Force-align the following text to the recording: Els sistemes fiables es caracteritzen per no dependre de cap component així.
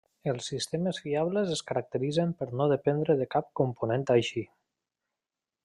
Els 0.31 0.45
sistemes 0.51 0.99
fiables 1.07 1.51
es 1.55 1.61
caracteritzen 1.71 2.33
per 2.39 2.49
no 2.61 2.69
dependre 2.73 3.19
de 3.21 3.29
cap 3.37 3.53
component 3.61 4.09
així. 4.17 4.45